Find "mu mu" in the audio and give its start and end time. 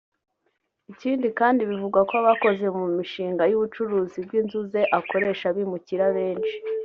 2.73-2.89